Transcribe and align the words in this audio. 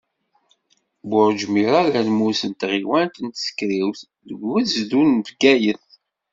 Burǧ 1.09 1.39
Mira 1.53 1.79
d 1.93 1.95
almus 2.01 2.41
n 2.49 2.53
tɣiwant 2.59 3.15
n 3.25 3.27
Tsekriwt, 3.29 4.01
deg 4.27 4.39
ugezdu 4.51 5.01
n 5.05 5.15
Bgayet. 5.27 5.85